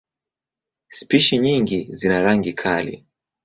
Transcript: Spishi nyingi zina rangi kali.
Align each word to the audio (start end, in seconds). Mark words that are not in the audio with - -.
Spishi 0.97 1.37
nyingi 1.37 1.79
zina 1.97 2.21
rangi 2.23 2.53
kali. 2.53 2.95